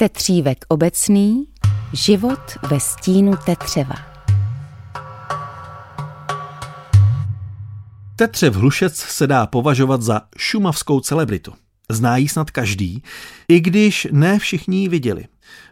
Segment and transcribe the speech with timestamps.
[0.00, 1.46] Tetřívek obecný,
[1.92, 3.94] život ve stínu tetřeva.
[8.16, 11.52] Tetřev Hlušec se dá považovat za šumavskou celebritu.
[11.90, 13.02] Zná ji snad každý,
[13.48, 15.24] i když ne všichni ji viděli.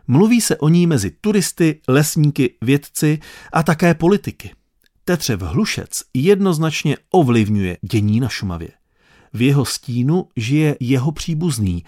[0.06, 3.18] Mluví se o ní mezi turisty, lesníky, vědci
[3.52, 4.50] a také politiky.
[5.04, 8.77] Tetřev Hlušec jednoznačně ovlivňuje dění na Šumavě.
[9.32, 11.84] V jeho stínu žije jeho příbuzný,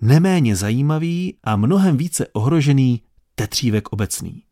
[0.00, 3.02] neméně zajímavý a mnohem více ohrožený
[3.34, 4.42] tetřívek obecný.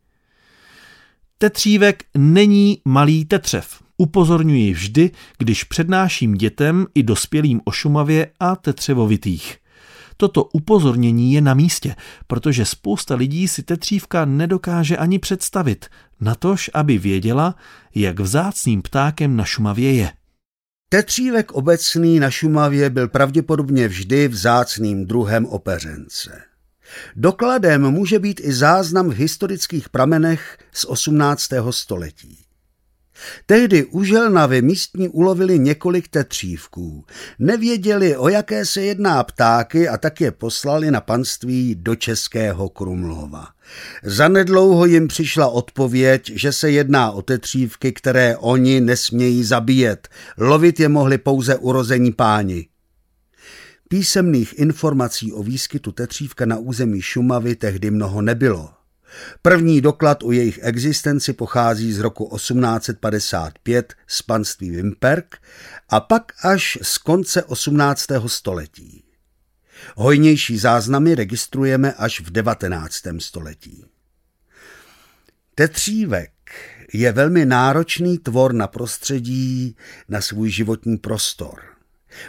[1.37, 3.83] Tetřívek není malý tetřev.
[3.97, 9.57] Upozorňuji vždy, když přednáším dětem i dospělým o Šumavě a tetřevovitých.
[10.17, 11.95] Toto upozornění je na místě,
[12.27, 15.85] protože spousta lidí si tetřívka nedokáže ani představit,
[16.21, 17.55] natož aby věděla,
[17.95, 20.11] jak vzácným ptákem na Šumavě je.
[20.93, 26.41] Tetřívek obecný na Šumavě byl pravděpodobně vždy vzácným druhem opeřence.
[27.15, 31.49] Dokladem může být i záznam v historických pramenech z 18.
[31.69, 32.42] století.
[33.45, 37.05] Tehdy u Želnavy místní ulovili několik tetřívků.
[37.39, 43.47] Nevěděli, o jaké se jedná ptáky a tak je poslali na panství do Českého Krumlova.
[44.03, 50.07] Zanedlouho jim přišla odpověď, že se jedná o tetřívky, které oni nesmějí zabíjet.
[50.37, 52.67] Lovit je mohli pouze urození páni.
[53.89, 58.82] Písemných informací o výskytu tetřívka na území Šumavy tehdy mnoho nebylo.
[59.41, 65.37] První doklad o jejich existenci pochází z roku 1855 z panství Wimperk
[65.89, 68.05] a pak až z konce 18.
[68.27, 69.03] století.
[69.95, 72.95] Hojnější záznamy registrujeme až v 19.
[73.19, 73.85] století.
[75.55, 76.31] Tetřívek
[76.93, 79.75] je velmi náročný tvor na prostředí,
[80.09, 81.59] na svůj životní prostor.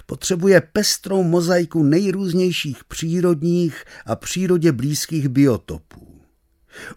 [0.06, 6.13] Potřebuje pestrou mozaiku nejrůznějších přírodních a přírodě blízkých biotopů.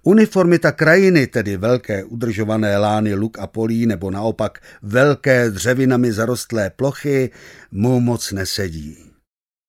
[0.04, 7.32] Uniformita krajiny, tedy velké udržované lány luk a polí nebo naopak velké dřevinami zarostlé plochy,
[7.72, 8.98] mu moc nesedí.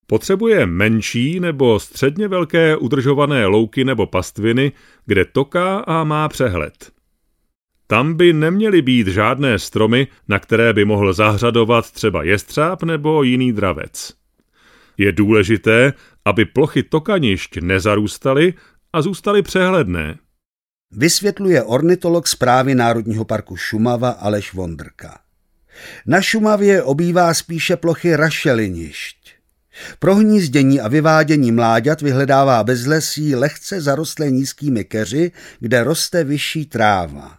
[0.06, 4.72] Potřebuje menší nebo středně velké udržované louky nebo pastviny,
[5.06, 6.90] kde toká a má přehled.
[7.86, 13.52] Tam by neměly být žádné stromy, na které by mohl zahřadovat třeba jestřáb nebo jiný
[13.52, 14.14] dravec.
[14.98, 15.92] Je důležité,
[16.24, 18.54] aby plochy tokanišť nezarůstaly
[18.92, 20.18] a zůstaly přehledné.
[20.90, 25.20] Vysvětluje ornitolog zprávy Národního parku Šumava Aleš Vondrka.
[26.06, 29.16] Na Šumavě obývá spíše plochy rašelinišť.
[29.98, 37.37] Pro hnízdění a vyvádění mláďat vyhledává bezlesí lehce zarostlé nízkými keři, kde roste vyšší tráva.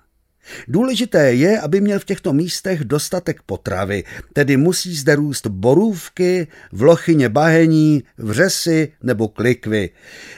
[0.67, 7.29] Důležité je, aby měl v těchto místech dostatek potravy, tedy musí zde růst borůvky, vlochyně
[7.29, 9.89] bahení, vřesy nebo klikvy.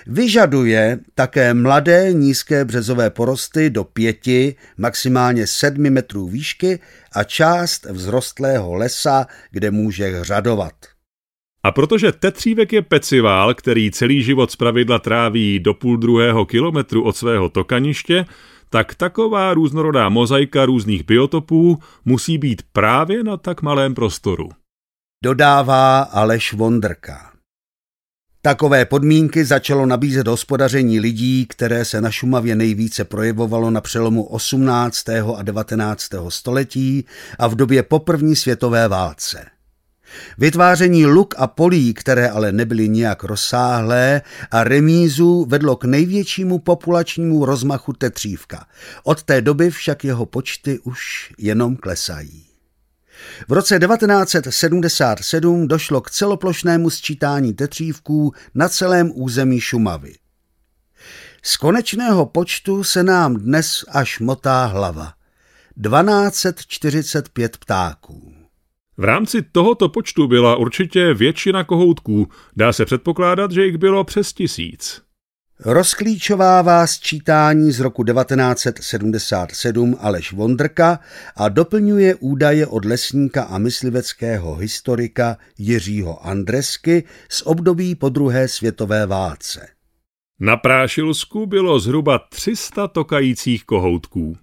[0.07, 6.79] Vyžaduje také mladé nízké březové porosty do pěti, maximálně sedmi metrů výšky
[7.13, 10.73] a část vzrostlého lesa, kde může hřadovat.
[11.63, 17.17] A protože tetřívek je pecivál, který celý život zpravidla tráví do půl druhého kilometru od
[17.17, 18.25] svého tokaniště,
[18.71, 24.49] tak taková různorodá mozaika různých biotopů musí být právě na tak malém prostoru.
[25.23, 27.31] Dodává Aleš Vondrka.
[28.41, 35.09] Takové podmínky začalo nabízet hospodaření lidí, které se na Šumavě nejvíce projevovalo na přelomu 18.
[35.09, 36.09] a 19.
[36.29, 37.05] století
[37.39, 39.45] a v době po první světové válce.
[40.37, 47.45] Vytváření luk a polí, které ale nebyly nijak rozsáhlé, a remízu vedlo k největšímu populačnímu
[47.45, 48.65] rozmachu tetřívka.
[49.03, 52.45] Od té doby však jeho počty už jenom klesají.
[53.47, 60.15] V roce 1977 došlo k celoplošnému sčítání tetřívků na celém území Šumavy.
[61.43, 65.13] Z konečného počtu se nám dnes až motá hlava.
[65.83, 68.30] 1245 ptáků.
[68.97, 74.33] V rámci tohoto počtu byla určitě většina kohoutků, dá se předpokládat, že jich bylo přes
[74.33, 75.01] tisíc.
[75.65, 80.99] Rozklíčovává sčítání z roku 1977 Aleš Vondrka
[81.35, 89.05] a doplňuje údaje od lesníka a mysliveckého historika Jiřího Andresky z období po druhé světové
[89.05, 89.67] válce.
[90.39, 94.37] Na Prášilsku bylo zhruba 300 tokajících kohoutků.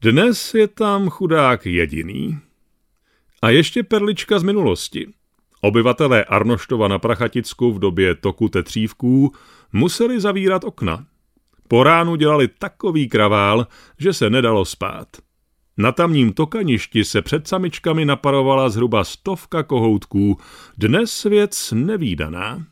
[0.00, 2.38] Dnes je tam chudák jediný.
[3.42, 5.06] A ještě perlička z minulosti.
[5.60, 9.32] Obyvatelé Arnoštova na Prachaticku v době toku tetřívků
[9.72, 11.06] museli zavírat okna.
[11.68, 13.66] Po ránu dělali takový kravál,
[13.98, 15.08] že se nedalo spát.
[15.76, 20.38] Na tamním tokaništi se před samičkami naparovala zhruba stovka kohoutků,
[20.78, 22.66] dnes věc nevýdaná.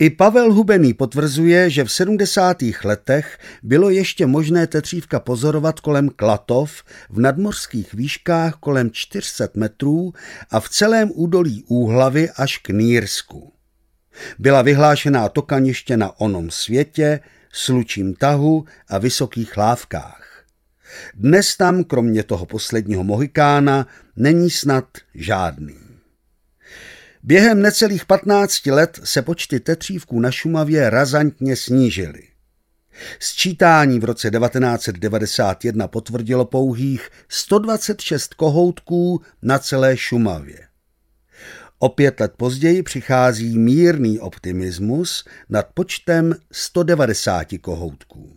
[0.00, 2.56] I Pavel Hubený potvrzuje, že v 70.
[2.84, 10.12] letech bylo ještě možné tetřívka pozorovat kolem Klatov v nadmořských výškách kolem 400 metrů
[10.50, 13.52] a v celém údolí Úhlavy až k Nýrsku.
[14.38, 17.20] Byla vyhlášená tokaniště na onom světě,
[17.52, 20.44] slučím tahu a vysokých lávkách.
[21.14, 23.86] Dnes tam, kromě toho posledního Mohikána,
[24.16, 24.84] není snad
[25.14, 25.87] žádný.
[27.22, 32.22] Během necelých 15 let se počty tetřívků na Šumavě razantně snížily.
[33.18, 40.58] Sčítání v roce 1991 potvrdilo pouhých 126 kohoutků na celé Šumavě.
[41.78, 48.36] O pět let později přichází mírný optimismus nad počtem 190 kohoutků.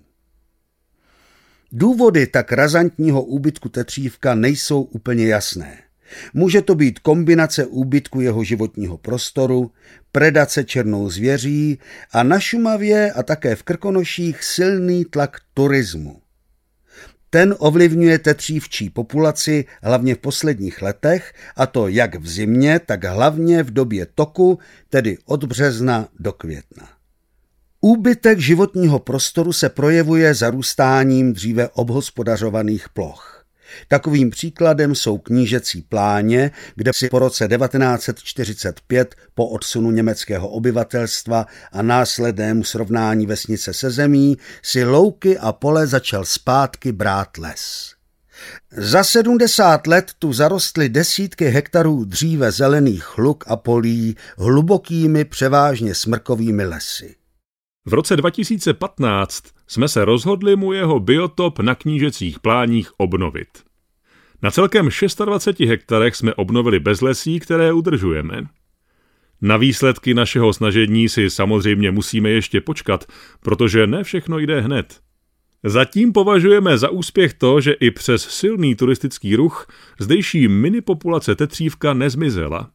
[1.72, 5.78] Důvody tak razantního úbytku tetřívka nejsou úplně jasné.
[6.34, 9.72] Může to být kombinace úbytku jeho životního prostoru,
[10.12, 11.80] predace černou zvěří
[12.12, 16.22] a na Šumavě a také v Krkonoších silný tlak turismu.
[17.30, 23.64] Ten ovlivňuje tetřívčí populaci hlavně v posledních letech, a to jak v zimě, tak hlavně
[23.64, 24.60] v době toku,
[24.90, 26.90] tedy od března do května.
[27.82, 33.41] Úbytek životního prostoru se projevuje zarůstáním dříve obhospodařovaných ploch.
[33.88, 41.82] Takovým příkladem jsou knížecí pláně, kde si po roce 1945 po odsunu německého obyvatelstva a
[41.82, 47.94] následnému srovnání vesnice se zemí si louky a pole začal zpátky brát les.
[48.78, 56.66] Za 70 let tu zarostly desítky hektarů dříve zelených luk a polí hlubokými převážně smrkovými
[56.66, 57.16] lesy.
[57.86, 63.48] V roce 2015 jsme se rozhodli mu jeho biotop na knížecích pláních obnovit.
[64.42, 64.90] Na celkem
[65.26, 68.44] 26 hektarech jsme obnovili bezlesí, které udržujeme.
[69.42, 73.06] Na výsledky našeho snažení si samozřejmě musíme ještě počkat,
[73.40, 75.00] protože ne všechno jde hned.
[75.64, 79.68] Zatím považujeme za úspěch to, že i přes silný turistický ruch
[80.00, 82.72] zdejší minipopulace tetřívka nezmizela.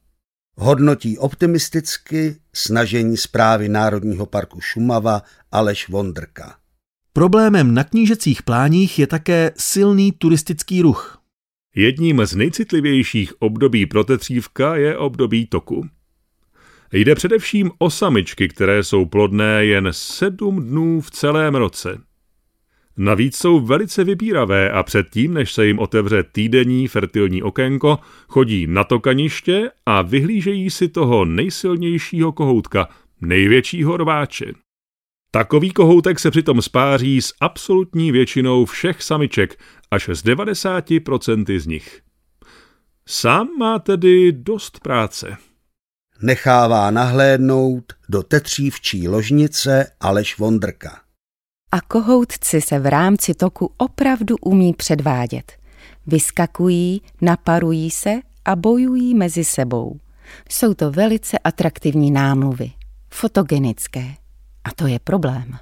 [0.55, 5.23] Hodnotí optimisticky snažení zprávy Národního parku Šumava
[5.53, 6.57] Aleš Vondrka.
[7.17, 11.19] Problémem na knížecích pláních je také silný turistický ruch.
[11.77, 15.87] Jedním z nejcitlivějších období pro tetřívka je období toku.
[16.93, 22.01] Jde především o samičky, které jsou plodné jen sedm dnů v celém roce.
[22.97, 27.99] Navíc jsou velice vybíravé a předtím, než se jim otevře týdenní fertilní okénko,
[28.29, 32.89] chodí na to kaniště a vyhlížejí si toho nejsilnějšího kohoutka,
[33.21, 34.66] největšího rváče.
[35.37, 39.59] Takový kohoutek se přitom spáří s absolutní většinou všech samiček,
[39.91, 42.01] až z 90% z nich.
[43.09, 45.37] Sám má tedy dost práce.
[46.23, 51.01] Nechává nahlédnout do tetřívčí ložnice Aleš Vondrka.
[51.73, 55.53] A kohoutci se v rámci toku opravdu umí předvádět.
[56.07, 60.01] Vyskakují, naparují se a bojují mezi sebou.
[60.51, 62.71] Jsou to velice atraktivní námluvy,
[63.11, 64.26] fotogenické.
[64.67, 65.59] A to je problém.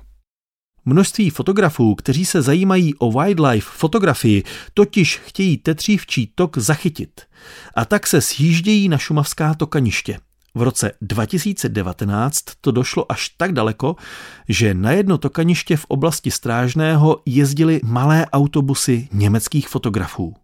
[0.85, 4.43] Množství fotografů, kteří se zajímají o wildlife fotografii,
[4.75, 7.21] totiž chtějí tetřívčí tok zachytit.
[7.75, 10.19] A tak se sjíždějí na šumavská tokaniště.
[10.55, 13.97] V roce 2019 to došlo až tak daleko,
[14.49, 20.35] že na jedno tokaniště v oblasti Strážného jezdili malé autobusy německých fotografů.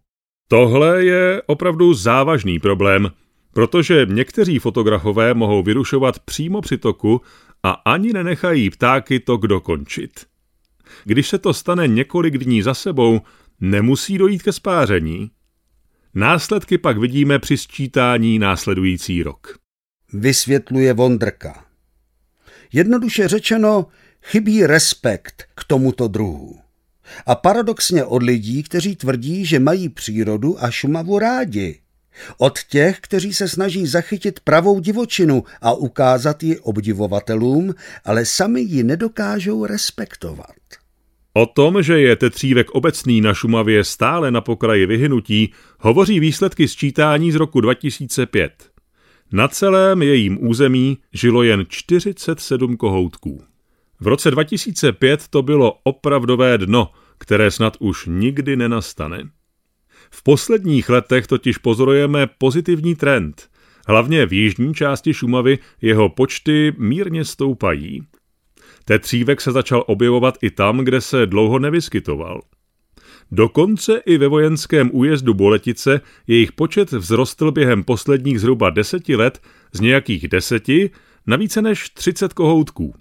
[0.47, 3.11] Tohle je opravdu závažný problém,
[3.53, 7.21] protože někteří fotografové mohou vyrušovat přímo při toku
[7.63, 10.25] a ani nenechají ptáky tok dokončit.
[11.03, 13.21] Když se to stane několik dní za sebou,
[13.59, 15.31] nemusí dojít ke spáření.
[16.13, 19.57] Následky pak vidíme při sčítání následující rok.
[20.13, 21.65] Vysvětluje Vondrka.
[22.73, 23.85] Jednoduše řečeno,
[24.21, 26.59] chybí respekt k tomuto druhu.
[27.25, 31.79] A paradoxně od lidí, kteří tvrdí, že mají přírodu a Šumavu rádi.
[32.37, 37.73] Od těch, kteří se snaží zachytit pravou divočinu a ukázat ji obdivovatelům,
[38.05, 40.55] ale sami ji nedokážou respektovat.
[41.33, 47.31] O tom, že je tetřívek obecný na Šumavě stále na pokraji vyhynutí, hovoří výsledky sčítání
[47.31, 48.71] z roku 2005.
[49.31, 53.43] Na celém jejím území žilo jen 47 kohoutků.
[53.99, 59.29] V roce 2005 to bylo opravdové dno, které snad už nikdy nenastane.
[60.11, 63.49] V posledních letech totiž pozorujeme pozitivní trend.
[63.87, 68.01] Hlavně v jižní části Šumavy jeho počty mírně stoupají.
[68.85, 72.41] Tetřívek se začal objevovat i tam, kde se dlouho nevyskytoval.
[73.31, 79.41] Dokonce i ve vojenském újezdu Boletice jejich počet vzrostl během posledních zhruba deseti let
[79.73, 80.89] z nějakých deseti
[81.27, 82.93] na více než 30 kohoutků.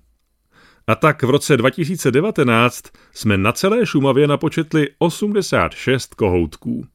[0.87, 6.87] A tak v roce 2019 jsme na celé Šumavě napočetli 86 kohoutků.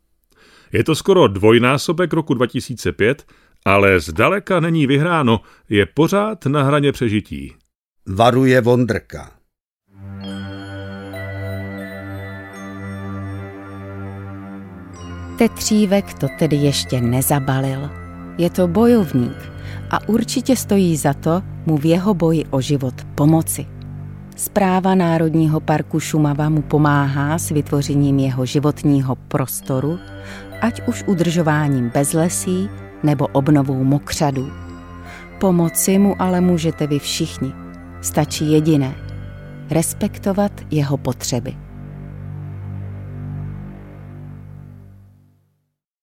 [0.71, 3.23] Je to skoro dvojnásobek roku 2005,
[3.65, 7.53] ale zdaleka není vyhráno, je pořád na hraně přežití.
[8.07, 9.31] Varuje Vondrka.
[15.37, 17.89] Tetřívek to tedy ještě nezabalil.
[18.37, 19.51] Je to bojovník
[19.91, 23.65] a určitě stojí za to mu v jeho boji o život pomoci.
[24.35, 29.99] Zpráva Národního parku Šumava mu pomáhá s vytvořením jeho životního prostoru,
[30.65, 32.69] ať už udržováním bezlesí
[33.03, 34.51] nebo obnovou mokřadů.
[35.39, 37.53] Pomoci mu ale můžete vy všichni.
[38.01, 38.95] Stačí jediné–
[39.69, 41.64] respektovat jeho potřeby.